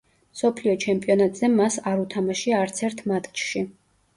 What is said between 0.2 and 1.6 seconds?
მსოფლიო ჩემპიონატზე